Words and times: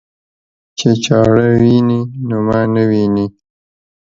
چې 0.77 0.89
چاړه 1.03 1.45
ويني 1.61 1.99
نو 2.27 2.37
ما 2.47 2.61
نه 2.73 2.83
ويني. 2.89 3.25